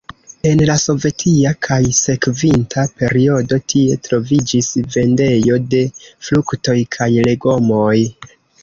En 0.51 0.61
la 0.69 0.75
sovetia 0.83 1.51
kaj 1.67 1.77
sekvinta 1.97 2.85
periodo 3.03 3.61
tie 3.75 4.01
troviĝis 4.09 4.73
vendejo 4.97 5.63
de 5.77 5.87
fruktoj 6.07 6.81
kaj 6.99 7.13
legomoj. 7.33 7.97